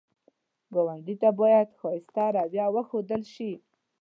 ګاونډي 0.73 1.15
ته 1.21 1.29
باید 1.39 1.67
ښایسته 1.79 2.25
رویه 2.35 2.65
وښودل 2.73 3.21
شي 3.33 3.51